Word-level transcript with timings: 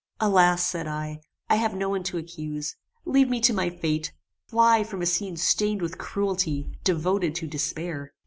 "Alas!" 0.19 0.65
said 0.65 0.87
I, 0.87 1.19
"I 1.47 1.57
have 1.57 1.75
no 1.75 1.87
one 1.89 2.01
to 2.05 2.17
accuse. 2.17 2.75
Leave 3.05 3.29
me 3.29 3.39
to 3.41 3.53
my 3.53 3.69
fate. 3.69 4.11
Fly 4.47 4.83
from 4.83 5.03
a 5.03 5.05
scene 5.05 5.37
stained 5.37 5.83
with 5.83 5.99
cruelty; 5.99 6.71
devoted 6.83 7.35
to 7.35 7.45
despair." 7.45 8.11